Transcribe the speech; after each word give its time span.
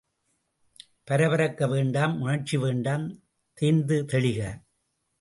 பரபரக்க 1.07 1.67
வேண்டாம் 1.67 2.19
உணர்ச்சி 2.19 2.57
வேண்டாம் 2.57 3.05
தேர்ந்து 3.57 4.05
தெளிக! 4.05 4.39